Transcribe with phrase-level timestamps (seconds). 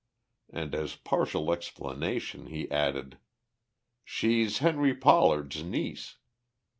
[0.49, 3.19] And as partial explanation, he added,
[4.03, 6.17] "She's Henry Pollard's niece."